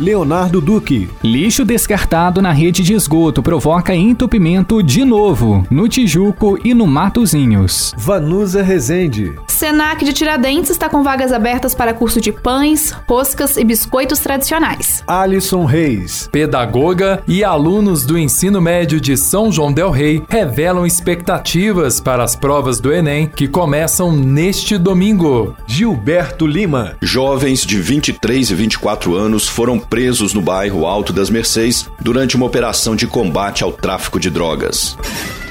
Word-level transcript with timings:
Leonardo 0.00 0.60
Duque. 0.60 1.08
Lixo 1.24 1.64
descartado 1.64 2.40
na 2.40 2.52
rede 2.52 2.82
de 2.82 2.94
esgoto 2.94 3.42
provoca 3.42 3.94
entupimento 3.94 4.80
de 4.82 5.04
novo 5.04 5.66
no 5.68 5.88
Tijuco 5.88 6.58
e 6.64 6.72
no 6.72 6.86
Matozinhos. 6.86 7.92
Vanusa 7.96 8.62
Rezende. 8.62 9.34
Senac 9.58 10.04
de 10.04 10.12
Tiradentes 10.12 10.70
está 10.70 10.88
com 10.88 11.02
vagas 11.02 11.32
abertas 11.32 11.74
para 11.74 11.92
curso 11.92 12.20
de 12.20 12.30
pães, 12.30 12.94
roscas 13.08 13.56
e 13.56 13.64
biscoitos 13.64 14.20
tradicionais. 14.20 15.02
Alisson 15.04 15.64
Reis. 15.64 16.28
Pedagoga 16.30 17.24
e 17.26 17.42
alunos 17.42 18.06
do 18.06 18.16
ensino 18.16 18.60
médio 18.60 19.00
de 19.00 19.16
São 19.16 19.50
João 19.50 19.72
del 19.72 19.90
Rei 19.90 20.22
revelam 20.28 20.86
expectativas 20.86 22.00
para 22.00 22.22
as 22.22 22.36
provas 22.36 22.78
do 22.78 22.92
Enem 22.92 23.26
que 23.26 23.48
começam 23.48 24.12
neste 24.12 24.78
domingo. 24.78 25.56
Gilberto 25.66 26.46
Lima. 26.46 26.96
Jovens 27.02 27.66
de 27.66 27.80
23 27.80 28.50
e 28.50 28.54
24 28.54 29.16
anos 29.16 29.48
foram 29.48 29.76
presos 29.76 30.32
no 30.32 30.40
bairro 30.40 30.86
Alto 30.86 31.12
das 31.12 31.30
Mercês 31.30 31.90
durante 32.00 32.36
uma 32.36 32.46
operação 32.46 32.94
de 32.94 33.08
combate 33.08 33.64
ao 33.64 33.72
tráfico 33.72 34.20
de 34.20 34.30
drogas. 34.30 34.96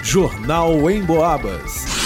Jornal 0.01 0.89
em 0.89 1.03
Boabas. 1.03 1.96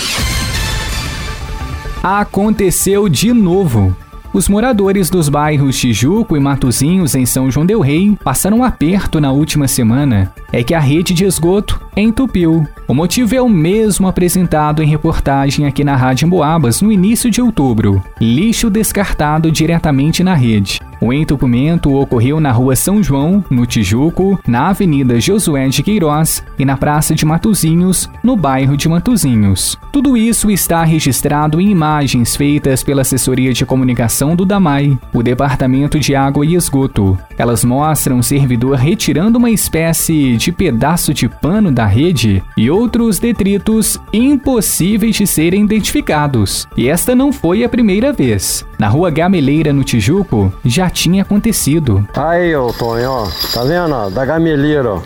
Aconteceu 2.03 3.07
de 3.07 3.31
novo. 3.31 3.95
Os 4.33 4.49
moradores 4.49 5.07
dos 5.07 5.29
bairros 5.29 5.77
Tijuco 5.77 6.35
e 6.35 6.39
Matozinhos 6.39 7.13
em 7.13 7.27
São 7.27 7.51
João 7.51 7.63
del 7.63 7.79
Rei 7.79 8.17
passaram 8.23 8.57
um 8.57 8.63
aperto 8.63 9.21
na 9.21 9.31
última 9.31 9.67
semana. 9.67 10.34
É 10.51 10.63
que 10.63 10.73
a 10.73 10.79
rede 10.79 11.13
de 11.13 11.26
esgoto 11.26 11.79
entupiu. 11.95 12.67
O 12.87 12.93
motivo 12.93 13.35
é 13.35 13.41
o 13.41 13.49
mesmo 13.49 14.07
apresentado 14.07 14.81
em 14.81 14.87
reportagem 14.87 15.65
aqui 15.65 15.84
na 15.84 15.95
Rádio 15.95 16.25
Emboabas 16.25 16.81
no 16.81 16.91
início 16.91 17.29
de 17.29 17.41
outubro: 17.41 18.03
lixo 18.20 18.70
descartado 18.70 19.51
diretamente 19.51 20.23
na 20.23 20.33
rede. 20.33 20.79
O 21.01 21.11
entupimento 21.11 21.91
ocorreu 21.95 22.39
na 22.39 22.51
Rua 22.51 22.75
São 22.75 23.01
João, 23.01 23.43
no 23.49 23.65
Tijuco, 23.65 24.39
na 24.45 24.70
Avenida 24.70 25.20
Josué 25.20 25.67
de 25.67 25.81
Queiroz 25.81 26.43
e 26.59 26.63
na 26.63 26.77
Praça 26.77 27.15
de 27.15 27.25
Matozinhos, 27.25 28.07
no 28.23 28.37
bairro 28.37 28.77
de 28.77 28.87
Matozinhos. 28.87 29.79
Tudo 29.91 30.15
isso 30.15 30.51
está 30.51 30.83
registrado 30.83 31.59
em 31.59 31.71
imagens 31.71 32.35
feitas 32.35 32.83
pela 32.83 33.01
Assessoria 33.01 33.51
de 33.51 33.65
Comunicação 33.65 34.35
do 34.35 34.45
DAMAI, 34.45 34.95
o 35.11 35.23
Departamento 35.23 35.99
de 35.99 36.15
Água 36.15 36.45
e 36.45 36.53
Esgoto. 36.53 37.17
Elas 37.35 37.65
mostram 37.65 38.20
o 38.20 38.23
servidor 38.23 38.77
retirando 38.77 39.39
uma 39.39 39.49
espécie 39.49 40.37
de 40.37 40.51
pedaço 40.51 41.15
de 41.15 41.27
pano 41.27 41.71
da 41.71 41.80
rede 41.85 42.43
e 42.57 42.70
outros 42.70 43.20
detritos 43.20 43.99
impossíveis 44.13 45.15
de 45.15 45.27
serem 45.27 45.63
identificados. 45.63 46.68
E 46.76 46.88
esta 46.88 47.15
não 47.15 47.32
foi 47.32 47.63
a 47.63 47.70
primeira 47.70 48.12
vez. 48.13 48.65
Na 48.77 48.88
Rua 48.88 49.10
Gameleira, 49.10 49.71
no 49.71 49.84
Tijuco, 49.84 50.54
já 50.63 50.90
tinha 50.90 51.23
acontecido. 51.23 52.07
Aí, 52.15 52.55
ô 52.55 52.71
Tonho, 52.73 53.10
ó. 53.10 53.27
Tá 53.54 53.63
vendo, 53.63 53.93
ó? 53.93 54.10
Da 54.10 54.26
gameleira, 54.26 54.96
ó. 54.96 55.01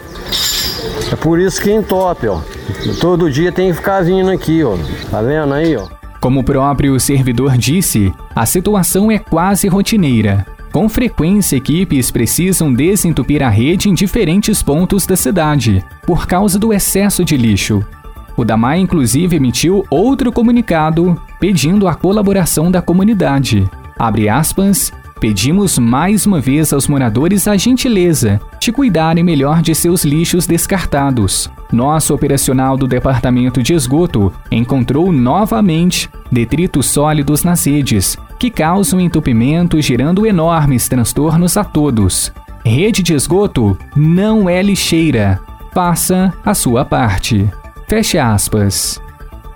É 1.12 1.16
por 1.16 1.40
isso 1.40 1.62
que 1.62 1.72
entope, 1.72 2.28
ó. 2.28 2.40
Todo 3.00 3.32
dia 3.32 3.52
tem 3.52 3.70
que 3.70 3.78
ficar 3.78 4.04
vindo 4.04 4.30
aqui, 4.30 4.64
ó. 4.64 4.78
Tá 5.10 5.22
vendo 5.22 5.54
aí, 5.54 5.76
ó? 5.76 5.88
Como 6.20 6.40
o 6.40 6.44
próprio 6.44 7.00
servidor 7.00 7.58
disse, 7.58 8.12
a 8.36 8.46
situação 8.46 9.12
é 9.12 9.20
quase 9.20 9.68
rotineira. 9.68 10.46
Com 10.76 10.90
frequência, 10.90 11.56
equipes 11.56 12.12
precisam 12.12 12.74
desentupir 12.74 13.42
a 13.42 13.48
rede 13.48 13.90
em 13.90 13.94
diferentes 13.94 14.62
pontos 14.62 15.06
da 15.06 15.16
cidade, 15.16 15.82
por 16.06 16.28
causa 16.28 16.60
do 16.60 16.74
excesso 16.74 17.24
de 17.24 17.38
lixo. 17.38 17.82
O 18.36 18.44
DAMAI, 18.44 18.82
inclusive, 18.82 19.38
emitiu 19.38 19.86
outro 19.90 20.34
comunicado 20.34 21.18
pedindo 21.40 21.88
a 21.88 21.96
colaboração 21.96 22.70
da 22.70 22.82
comunidade. 22.82 23.66
Abre 23.98 24.28
aspas, 24.28 24.92
Pedimos 25.26 25.80
mais 25.80 26.28
uma 26.28 26.40
vez 26.40 26.72
aos 26.72 26.88
moradores 26.88 27.48
a 27.48 27.58
gentileza 27.58 28.40
de 28.60 28.72
cuidarem 28.72 29.24
melhor 29.24 29.60
de 29.60 29.74
seus 29.74 30.06
lixos 30.06 30.46
descartados. 30.46 31.50
Nosso 31.72 32.14
operacional 32.14 32.78
do 32.78 32.86
Departamento 32.86 33.64
de 33.64 33.74
Esgoto 33.74 34.32
encontrou 34.52 35.12
novamente 35.12 36.08
detritos 36.32 36.86
sólidos 36.86 37.44
nas 37.44 37.66
redes, 37.66 38.16
que 38.38 38.52
causam 38.52 39.02
entupimento, 39.02 39.82
gerando 39.82 40.28
enormes 40.28 40.88
transtornos 40.88 41.58
a 41.58 41.64
todos. 41.64 42.32
Rede 42.64 43.02
de 43.02 43.16
esgoto 43.16 43.76
não 43.96 44.48
é 44.48 44.62
lixeira. 44.62 45.40
Faça 45.74 46.32
a 46.46 46.54
sua 46.54 46.86
parte. 46.86 47.50
Feche 47.88 48.20
aspas. 48.20 49.02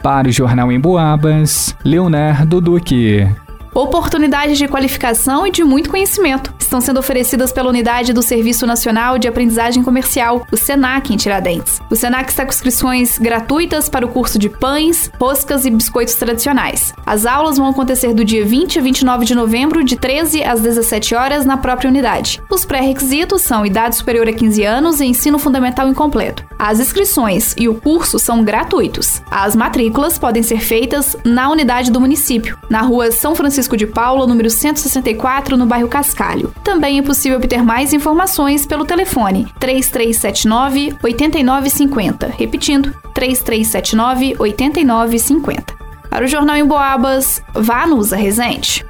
Para 0.02 0.30
o 0.30 0.32
Jornal 0.32 0.72
em 0.72 0.80
Boabas, 0.80 1.76
Leonardo 1.86 2.60
Duque. 2.60 3.28
Oportunidades 3.74 4.58
de 4.58 4.68
qualificação 4.68 5.46
e 5.46 5.52
de 5.52 5.64
muito 5.64 5.90
conhecimento 5.90 6.54
estão 6.60 6.82
sendo 6.82 7.00
oferecidas 7.00 7.52
pela 7.52 7.70
unidade 7.70 8.14
do 8.14 8.22
Serviço 8.22 8.66
Nacional 8.66 9.18
de 9.18 9.28
Aprendizagem 9.28 9.84
Comercial, 9.84 10.46
o 10.52 10.58
SENAC, 10.58 11.14
em 11.14 11.18
Tiradentes. 11.18 11.80
O 11.90 11.96
SENAC 11.96 12.30
está 12.30 12.44
com 12.44 12.52
inscrições 12.52 13.18
gratuitas 13.18 13.90
para 13.90 14.06
o 14.06 14.10
curso 14.10 14.38
de 14.38 14.50
pães, 14.50 15.12
roscas 15.20 15.66
e 15.66 15.72
biscoitos 15.72 16.16
tradicionais. 16.16 16.94
As 17.06 17.26
aulas 17.26 17.58
vão 17.58 17.68
acontecer 17.68 18.14
do 18.14 18.24
dia 18.26 18.46
20 18.46 18.80
a 18.80 18.82
29 18.82 19.26
de 19.26 19.36
novembro, 19.36 19.84
de 19.84 19.96
13 19.96 20.44
às 20.44 20.62
17 20.62 21.16
horas, 21.16 21.46
na 21.46 21.58
própria 21.58 21.90
unidade. 21.90 22.42
Os 22.50 22.66
pré-requisitos 22.66 23.42
são 23.42 23.66
idade 23.66 23.96
superior 23.96 24.28
a 24.28 24.34
15 24.34 24.64
anos 24.64 25.00
e 25.00 25.06
ensino 25.06 25.40
fundamental 25.40 25.88
incompleto. 25.88 26.49
As 26.60 26.82
inscrições 26.82 27.56
e 27.58 27.70
o 27.70 27.76
curso 27.76 28.20
são 28.20 28.44
gratuitos. 28.44 29.22
As 29.32 29.56
matrículas 29.56 30.20
podem 30.20 30.44
ser 30.44 30.60
feitas 30.60 31.16
na 31.24 31.50
unidade 31.50 31.90
do 31.90 32.02
município, 32.02 32.58
na 32.70 32.82
rua 32.82 33.12
São 33.12 33.34
Francisco 33.34 33.78
de 33.78 33.88
Paula, 33.88 34.28
número 34.28 34.50
164, 34.50 35.56
no 35.56 35.66
bairro 35.66 35.88
Cascalho. 35.88 36.54
Também 36.62 37.00
é 37.00 37.02
possível 37.02 37.38
obter 37.38 37.64
mais 37.64 37.94
informações 37.94 38.66
pelo 38.66 38.84
telefone 38.84 39.48
3379 39.58 40.98
8950. 41.02 42.34
Repetindo, 42.38 42.94
3379 43.14 44.36
8950. 44.38 45.80
Para 46.10 46.26
o 46.26 46.28
Jornal 46.28 46.58
em 46.58 46.66
Boabas, 46.66 47.42
vá 47.54 47.88
Nusa 47.88 48.18
Resente. 48.18 48.86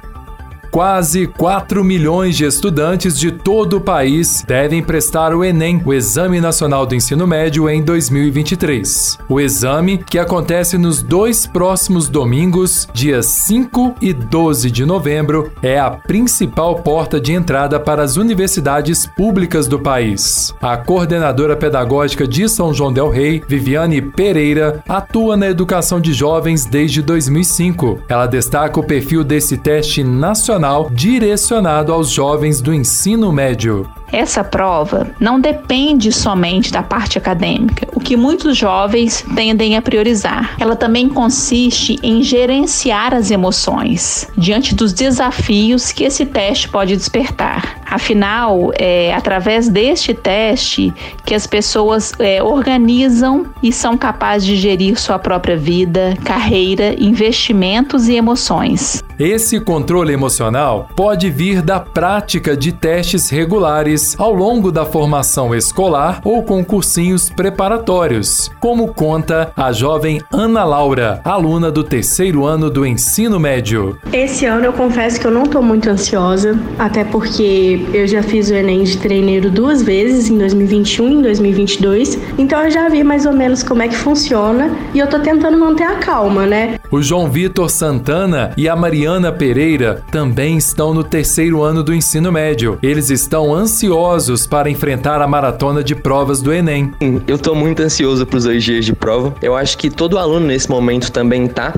Quase 0.70 1.26
4 1.26 1.82
milhões 1.82 2.36
de 2.36 2.44
estudantes 2.44 3.18
de 3.18 3.32
todo 3.32 3.78
o 3.78 3.80
país 3.80 4.44
devem 4.46 4.80
prestar 4.80 5.34
o 5.34 5.44
Enem, 5.44 5.82
o 5.84 5.92
Exame 5.92 6.40
Nacional 6.40 6.86
do 6.86 6.94
Ensino 6.94 7.26
Médio, 7.26 7.68
em 7.68 7.82
2023. 7.82 9.18
O 9.28 9.40
exame, 9.40 9.98
que 9.98 10.16
acontece 10.16 10.78
nos 10.78 11.02
dois 11.02 11.44
próximos 11.44 12.08
domingos, 12.08 12.86
dias 12.94 13.26
5 13.26 13.96
e 14.00 14.12
12 14.12 14.70
de 14.70 14.86
novembro, 14.86 15.50
é 15.60 15.76
a 15.76 15.90
principal 15.90 16.76
porta 16.76 17.20
de 17.20 17.32
entrada 17.32 17.80
para 17.80 18.04
as 18.04 18.16
universidades 18.16 19.04
públicas 19.04 19.66
do 19.66 19.80
país. 19.80 20.54
A 20.62 20.76
coordenadora 20.76 21.56
pedagógica 21.56 22.28
de 22.28 22.48
São 22.48 22.72
João 22.72 22.92
Del 22.92 23.10
Rei, 23.10 23.42
Viviane 23.46 24.00
Pereira, 24.00 24.84
atua 24.88 25.36
na 25.36 25.48
educação 25.48 26.00
de 26.00 26.12
jovens 26.12 26.64
desde 26.64 27.02
2005. 27.02 28.02
Ela 28.08 28.26
destaca 28.26 28.78
o 28.78 28.86
perfil 28.86 29.24
desse 29.24 29.56
teste 29.56 30.04
nacional 30.04 30.59
direcionado 30.90 31.92
aos 31.92 32.10
jovens 32.10 32.60
do 32.60 32.72
ensino 32.74 33.32
médio. 33.32 33.88
Essa 34.12 34.42
prova 34.42 35.12
não 35.20 35.40
depende 35.40 36.10
somente 36.10 36.72
da 36.72 36.82
parte 36.82 37.16
acadêmica, 37.16 37.86
o 37.94 38.00
que 38.00 38.16
muitos 38.16 38.56
jovens 38.56 39.24
tendem 39.36 39.76
a 39.76 39.82
priorizar. 39.82 40.56
Ela 40.58 40.74
também 40.74 41.08
consiste 41.08 41.96
em 42.02 42.22
gerenciar 42.22 43.14
as 43.14 43.30
emoções 43.30 44.28
diante 44.36 44.74
dos 44.74 44.92
desafios 44.92 45.92
que 45.92 46.04
esse 46.04 46.26
teste 46.26 46.68
pode 46.68 46.96
despertar. 46.96 47.80
Afinal, 47.86 48.72
é 48.76 49.12
através 49.14 49.68
deste 49.68 50.12
teste 50.12 50.92
que 51.24 51.34
as 51.34 51.46
pessoas 51.46 52.12
é, 52.18 52.42
organizam 52.42 53.46
e 53.62 53.72
são 53.72 53.96
capazes 53.96 54.46
de 54.46 54.56
gerir 54.56 54.98
sua 54.98 55.18
própria 55.18 55.56
vida, 55.56 56.16
carreira, 56.24 56.94
investimentos 56.98 58.08
e 58.08 58.14
emoções. 58.14 59.02
Esse 59.20 59.60
controle 59.60 60.14
emocional 60.14 60.88
pode 60.96 61.28
vir 61.28 61.60
da 61.60 61.78
prática 61.78 62.56
de 62.56 62.72
testes 62.72 63.28
regulares 63.28 64.18
ao 64.18 64.32
longo 64.32 64.72
da 64.72 64.86
formação 64.86 65.54
escolar 65.54 66.22
ou 66.24 66.42
com 66.42 66.64
cursinhos 66.64 67.28
preparatórios, 67.28 68.50
como 68.58 68.94
conta 68.94 69.52
a 69.54 69.72
jovem 69.72 70.22
Ana 70.32 70.64
Laura, 70.64 71.20
aluna 71.22 71.70
do 71.70 71.84
terceiro 71.84 72.46
ano 72.46 72.70
do 72.70 72.86
ensino 72.86 73.38
médio. 73.38 73.98
Esse 74.10 74.46
ano 74.46 74.64
eu 74.64 74.72
confesso 74.72 75.20
que 75.20 75.26
eu 75.26 75.30
não 75.30 75.42
estou 75.42 75.62
muito 75.62 75.90
ansiosa, 75.90 76.58
até 76.78 77.04
porque 77.04 77.86
eu 77.92 78.06
já 78.06 78.22
fiz 78.22 78.48
o 78.50 78.54
Enem 78.54 78.84
de 78.84 78.96
treineiro 78.96 79.50
duas 79.50 79.82
vezes, 79.82 80.30
em 80.30 80.38
2021 80.38 81.08
e 81.10 81.12
em 81.12 81.20
2022, 81.20 82.18
então 82.38 82.62
eu 82.62 82.70
já 82.70 82.88
vi 82.88 83.04
mais 83.04 83.26
ou 83.26 83.34
menos 83.34 83.62
como 83.62 83.82
é 83.82 83.88
que 83.88 83.96
funciona 83.96 84.70
e 84.94 84.98
eu 84.98 85.04
estou 85.04 85.20
tentando 85.20 85.58
manter 85.58 85.84
a 85.84 85.96
calma, 85.96 86.46
né? 86.46 86.80
O 86.90 87.02
João 87.02 87.30
Vitor 87.30 87.68
Santana 87.68 88.54
e 88.56 88.66
a 88.66 88.74
Mariana 88.74 89.09
Pereira 89.36 90.04
também 90.10 90.56
estão 90.56 90.94
no 90.94 91.02
terceiro 91.02 91.62
ano 91.62 91.82
do 91.82 91.92
ensino 91.92 92.30
médio. 92.30 92.78
Eles 92.80 93.10
estão 93.10 93.52
ansiosos 93.52 94.46
para 94.46 94.70
enfrentar 94.70 95.20
a 95.20 95.26
maratona 95.26 95.82
de 95.82 95.96
provas 95.96 96.40
do 96.40 96.52
Enem. 96.52 96.92
Eu 97.26 97.34
estou 97.34 97.54
muito 97.54 97.82
ansioso 97.82 98.24
para 98.24 98.36
os 98.36 98.44
dois 98.44 98.62
dias 98.62 98.84
de 98.84 98.94
prova. 98.94 99.34
Eu 99.42 99.56
acho 99.56 99.76
que 99.76 99.90
todo 99.90 100.16
aluno 100.16 100.46
nesse 100.46 100.70
momento 100.70 101.10
também 101.10 101.48
tá, 101.48 101.74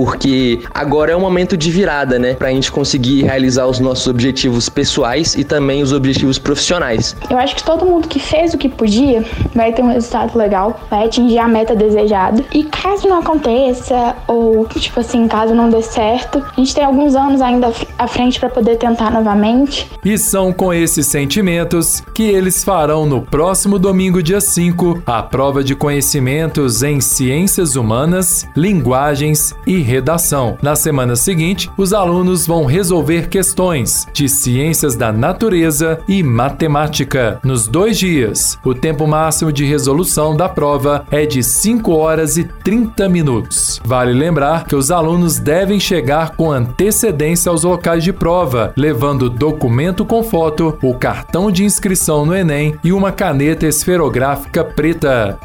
porque 0.00 0.60
agora 0.72 1.12
é 1.12 1.16
um 1.16 1.20
momento 1.20 1.58
de 1.58 1.70
virada, 1.70 2.18
né? 2.18 2.32
Para 2.32 2.48
a 2.48 2.50
gente 2.50 2.72
conseguir 2.72 3.24
realizar 3.24 3.66
os 3.66 3.78
nossos 3.78 4.06
objetivos 4.06 4.66
pessoais 4.66 5.34
e 5.34 5.44
também 5.44 5.82
os 5.82 5.92
objetivos 5.92 6.38
profissionais. 6.38 7.14
Eu 7.28 7.36
acho 7.36 7.54
que 7.54 7.62
todo 7.62 7.84
mundo 7.84 8.08
que 8.08 8.18
fez 8.18 8.54
o 8.54 8.58
que 8.58 8.66
podia 8.66 9.22
vai 9.54 9.74
ter 9.74 9.82
um 9.82 9.92
resultado 9.92 10.38
legal, 10.38 10.80
vai 10.88 11.04
atingir 11.04 11.38
a 11.38 11.46
meta 11.46 11.76
desejada. 11.76 12.42
E 12.50 12.64
caso 12.64 13.08
não 13.08 13.18
aconteça, 13.18 14.16
ou 14.26 14.64
tipo 14.68 15.00
assim, 15.00 15.28
caso 15.28 15.54
não 15.54 15.68
dê 15.68 15.82
certo, 15.82 16.38
a 16.38 16.58
gente 16.58 16.74
tem 16.74 16.82
alguns 16.82 17.14
anos 17.14 17.42
ainda 17.42 17.70
à 17.98 18.06
frente 18.06 18.40
para 18.40 18.48
poder 18.48 18.76
tentar 18.76 19.10
novamente. 19.10 19.86
E 20.02 20.16
são 20.16 20.50
com 20.50 20.72
esses 20.72 21.06
sentimentos 21.08 22.02
que 22.14 22.22
eles 22.22 22.64
farão 22.64 23.04
no 23.04 23.20
próximo 23.20 23.78
domingo, 23.78 24.22
dia 24.22 24.40
5, 24.40 25.02
a 25.04 25.22
prova 25.22 25.62
de 25.62 25.74
conhecimentos 25.74 26.82
em 26.82 27.02
ciências 27.02 27.76
humanas, 27.76 28.48
linguagens 28.56 29.54
e 29.66 29.89
redação. 29.90 30.56
Na 30.62 30.76
semana 30.76 31.16
seguinte, 31.16 31.68
os 31.76 31.92
alunos 31.92 32.46
vão 32.46 32.64
resolver 32.64 33.28
questões 33.28 34.06
de 34.12 34.28
ciências 34.28 34.94
da 34.94 35.12
natureza 35.12 35.98
e 36.08 36.22
matemática. 36.22 37.40
Nos 37.42 37.66
dois 37.66 37.98
dias, 37.98 38.58
o 38.64 38.72
tempo 38.72 39.06
máximo 39.06 39.52
de 39.52 39.64
resolução 39.64 40.36
da 40.36 40.48
prova 40.48 41.04
é 41.10 41.26
de 41.26 41.42
5 41.42 41.92
horas 41.92 42.36
e 42.36 42.44
30 42.44 43.08
minutos. 43.08 43.80
Vale 43.84 44.12
lembrar 44.12 44.64
que 44.64 44.76
os 44.76 44.90
alunos 44.90 45.38
devem 45.38 45.80
chegar 45.80 46.36
com 46.36 46.52
antecedência 46.52 47.50
aos 47.50 47.64
locais 47.64 48.04
de 48.04 48.12
prova, 48.12 48.72
levando 48.76 49.28
documento 49.28 50.04
com 50.04 50.22
foto, 50.22 50.78
o 50.82 50.94
cartão 50.94 51.50
de 51.50 51.64
inscrição 51.64 52.24
no 52.24 52.34
Enem 52.34 52.76
e 52.84 52.92
uma 52.92 53.10
caneta 53.10 53.66
esferográfica 53.66 54.62
preta. 54.62 55.38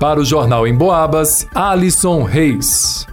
Para 0.00 0.20
o 0.20 0.24
Jornal 0.24 0.66
em 0.66 0.74
Boabas, 0.74 1.46
Alisson 1.54 2.24
Reis. 2.24 3.06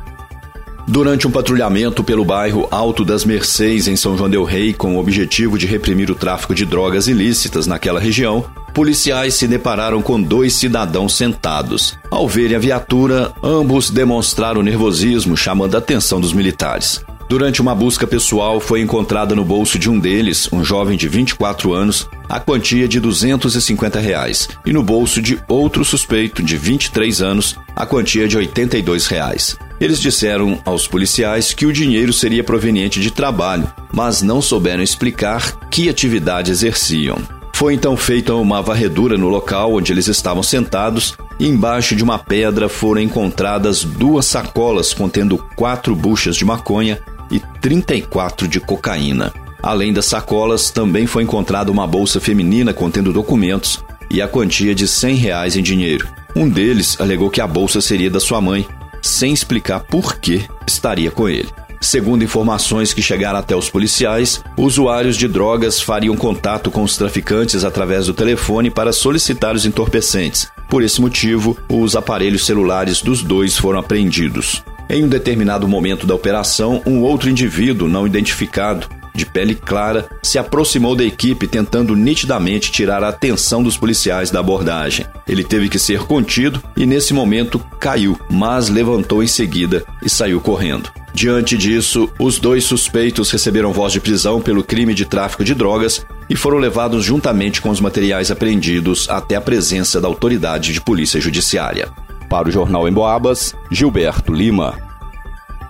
Durante 0.88 1.28
um 1.28 1.32
patrulhamento 1.32 2.04
pelo 2.04 2.26
bairro 2.26 2.68
Alto 2.72 3.06
das 3.06 3.24
Mercês, 3.24 3.88
em 3.88 3.96
São 3.96 4.18
João 4.18 4.30
Del 4.30 4.44
Rei, 4.44 4.74
com 4.74 4.96
o 4.96 5.00
objetivo 5.00 5.58
de 5.58 5.66
reprimir 5.66 6.10
o 6.10 6.16
tráfico 6.16 6.56
de 6.56 6.66
drogas 6.66 7.08
ilícitas 7.08 7.68
naquela 7.68 8.00
região, 8.00 8.46
policiais 8.74 9.36
se 9.36 9.48
depararam 9.48 10.02
com 10.02 10.22
dois 10.22 10.54
cidadãos 10.54 11.16
sentados. 11.16 11.98
Ao 12.10 12.28
verem 12.28 12.56
a 12.56 12.60
viatura, 12.60 13.32
ambos 13.44 13.90
demonstraram 13.90 14.62
nervosismo, 14.62 15.38
chamando 15.38 15.76
a 15.76 15.78
atenção 15.78 16.20
dos 16.20 16.34
militares. 16.34 17.04
Durante 17.32 17.62
uma 17.62 17.74
busca 17.74 18.06
pessoal, 18.06 18.60
foi 18.60 18.82
encontrada 18.82 19.34
no 19.34 19.46
bolso 19.46 19.80
de 19.80 19.90
um 19.90 19.98
deles, 19.98 20.50
um 20.52 20.66
jovem 20.66 20.98
de 20.98 21.08
24 21.08 21.72
anos, 21.72 22.06
a 22.28 22.42
quantia 22.42 22.90
de 22.90 23.00
250 23.00 24.02
reais 24.02 24.50
e 24.66 24.74
no 24.74 24.84
bolso 24.84 25.22
de 25.22 25.40
outro 25.48 25.86
suspeito 25.86 26.44
de 26.44 26.58
23 26.58 27.22
anos, 27.22 27.56
a 27.74 27.86
quantia 27.86 28.28
de 28.28 28.36
82 28.36 29.08
reais. 29.08 29.56
Eles 29.80 30.02
disseram 30.02 30.60
aos 30.66 30.90
policiais 30.90 31.54
que 31.54 31.66
o 31.66 31.72
dinheiro 31.72 32.12
seria 32.12 32.44
proveniente 32.44 33.00
de 33.00 33.12
trabalho, 33.12 33.72
mas 33.94 34.22
não 34.22 34.42
souberam 34.42 34.84
explicar 34.84 35.58
que 35.70 35.88
atividade 35.88 36.52
exerciam. 36.52 37.18
Foi 37.54 37.74
então 37.74 37.96
feita 37.96 38.34
uma 38.34 38.62
varredura 38.62 39.18
no 39.18 39.30
local 39.30 39.76
onde 39.76 39.94
eles 39.94 40.08
estavam 40.08 40.44
sentados 40.44 41.16
e 41.40 41.48
embaixo 41.48 41.96
de 41.96 42.04
uma 42.04 42.20
pedra 42.20 42.68
foram 42.68 43.00
encontradas 43.00 43.84
duas 43.84 44.26
sacolas 44.26 44.94
contendo 44.94 45.38
quatro 45.56 45.96
buchas 45.96 46.36
de 46.36 46.44
maconha 46.44 47.00
e 47.32 47.40
34 47.62 48.48
de 48.48 48.60
cocaína. 48.60 49.34
Além 49.64 49.94
das 49.94 50.06
sacolas, 50.06 50.72
também 50.72 51.06
foi 51.06 51.24
encontrada 51.24 51.72
uma 51.72 51.88
bolsa 51.88 52.20
feminina 52.20 52.74
contendo 52.74 53.14
documentos 53.14 53.84
e 54.10 54.22
a 54.22 54.28
quantia 54.28 54.76
de 54.76 54.88
100 54.88 55.16
reais 55.16 55.56
em 55.56 55.64
dinheiro. 55.64 56.08
Um 56.36 56.50
deles 56.50 57.00
alegou 57.00 57.30
que 57.30 57.42
a 57.42 57.48
bolsa 57.48 57.80
seria 57.80 58.10
da 58.10 58.20
sua 58.20 58.42
mãe, 58.42 58.68
sem 59.02 59.34
explicar 59.34 59.82
por 59.82 60.18
que 60.18 60.46
estaria 60.68 61.12
com 61.12 61.30
ele. 61.30 61.50
Segundo 61.80 62.24
informações 62.24 62.94
que 62.94 63.02
chegaram 63.02 63.40
até 63.40 63.56
os 63.56 63.68
policiais, 63.68 64.44
usuários 64.56 65.18
de 65.18 65.28
drogas 65.28 65.82
fariam 65.82 66.16
contato 66.16 66.70
com 66.70 66.84
os 66.84 66.96
traficantes 66.96 67.64
através 67.64 68.06
do 68.06 68.14
telefone 68.14 68.70
para 68.70 68.94
solicitar 68.94 69.56
os 69.56 69.66
entorpecentes. 69.66 70.48
Por 70.70 70.84
esse 70.84 71.02
motivo, 71.02 71.58
os 71.68 71.96
aparelhos 71.96 72.46
celulares 72.46 73.02
dos 73.02 73.24
dois 73.24 73.58
foram 73.58 73.80
apreendidos. 73.80 74.64
Em 74.90 75.04
um 75.04 75.08
determinado 75.08 75.68
momento 75.68 76.06
da 76.06 76.16
operação, 76.16 76.82
um 76.86 77.02
outro 77.02 77.30
indivíduo 77.30 77.88
não 77.88 78.06
identificado, 78.06 78.88
de 79.14 79.26
pele 79.26 79.56
clara, 79.56 80.10
se 80.24 80.38
aproximou 80.38 80.96
da 80.96 81.04
equipe 81.04 81.48
tentando 81.48 81.96
nitidamente 81.96 82.72
tirar 82.72 83.04
a 83.04 83.10
atenção 83.10 83.62
dos 83.62 83.78
policiais 83.78 84.32
da 84.32 84.40
abordagem. 84.40 85.06
Ele 85.28 85.44
teve 85.44 85.70
que 85.70 85.80
ser 85.80 86.00
contido 86.02 86.62
e, 86.76 86.86
nesse 86.86 87.14
momento, 87.14 87.60
caiu, 87.80 88.20
mas 88.30 88.70
levantou 88.70 89.22
em 89.22 89.28
seguida 89.28 89.84
e 90.04 90.10
saiu 90.10 90.40
correndo. 90.40 90.90
Diante 91.14 91.58
disso, 91.58 92.10
os 92.18 92.40
dois 92.40 92.64
suspeitos 92.64 93.30
receberam 93.32 93.74
voz 93.74 93.92
de 93.92 94.00
prisão 94.00 94.42
pelo 94.42 94.64
crime 94.64 94.94
de 94.94 95.06
tráfico 95.06 95.44
de 95.44 95.54
drogas 95.54 96.06
e 96.30 96.36
foram 96.36 96.58
levados 96.58 97.04
juntamente 97.04 97.62
com 97.62 97.70
os 97.70 97.82
materiais 97.82 98.32
apreendidos 98.32 99.10
até 99.10 99.36
a 99.36 99.42
presença 99.42 100.00
da 100.00 100.08
autoridade 100.08 100.72
de 100.72 100.80
polícia 100.80 101.20
judiciária. 101.20 101.90
Para 102.32 102.48
o 102.48 102.52
Jornal 102.52 102.88
em 102.88 102.94
Boabas, 102.94 103.54
Gilberto 103.70 104.34
Lima. 104.34 104.78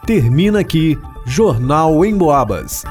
Termina 0.05 0.59
aqui 0.59 0.95
Jornal 1.25 2.05
em 2.05 2.15
Boabas. 2.15 2.83